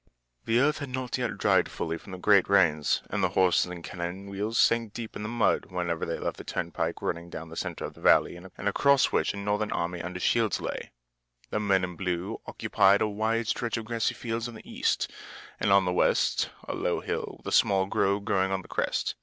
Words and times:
The 0.45 0.57
earth 0.59 0.79
had 0.79 0.89
not 0.89 1.19
yet 1.19 1.37
dried 1.37 1.69
fully 1.69 1.99
from 1.99 2.11
the 2.11 2.17
great 2.17 2.49
rains, 2.49 3.03
and 3.11 3.23
horses 3.23 3.67
and 3.67 3.83
cannon 3.83 4.25
wheels 4.27 4.57
sank 4.57 4.93
deep 4.93 5.15
in 5.15 5.21
the 5.21 5.29
mud, 5.29 5.67
whenever 5.67 6.07
they 6.07 6.17
left 6.17 6.37
the 6.37 6.43
turnpike 6.43 7.03
running 7.03 7.29
down 7.29 7.49
the 7.49 7.55
center 7.55 7.85
of 7.85 7.93
the 7.93 8.01
valley 8.01 8.35
and 8.35 8.49
across 8.67 9.11
which 9.11 9.35
a 9.35 9.37
Northern 9.37 9.71
army 9.71 10.01
under 10.01 10.19
Shields 10.19 10.59
lay. 10.59 10.89
The 11.51 11.59
men 11.59 11.83
in 11.83 11.97
blue 11.97 12.41
occupied 12.47 13.01
a 13.01 13.07
wide 13.07 13.47
stretch 13.47 13.77
of 13.77 13.85
grassy 13.85 14.15
fields 14.15 14.47
on 14.47 14.55
the 14.55 14.67
east, 14.67 15.07
and 15.59 15.71
on 15.71 15.85
the 15.85 15.93
west 15.93 16.49
a 16.67 16.73
low 16.73 17.01
hill, 17.01 17.35
with 17.37 17.53
a 17.53 17.55
small 17.55 17.85
grove 17.85 18.25
growing 18.25 18.51
on 18.51 18.63
the 18.63 18.67
crest. 18.67 19.13